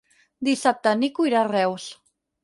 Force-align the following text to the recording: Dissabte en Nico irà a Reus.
Dissabte 0.47 0.93
en 0.95 0.99
Nico 1.03 1.25
irà 1.31 1.39
a 1.43 1.49
Reus. 1.51 1.85